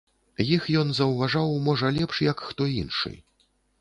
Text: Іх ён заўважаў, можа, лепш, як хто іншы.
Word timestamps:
Іх 0.55 0.63
ён 0.83 0.87
заўважаў, 0.99 1.53
можа, 1.67 1.91
лепш, 1.99 2.15
як 2.31 2.37
хто 2.47 2.71
іншы. 2.81 3.13